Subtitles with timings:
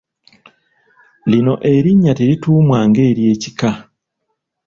[1.29, 3.69] Lino erinnya terituumwa ng’ery’ekika.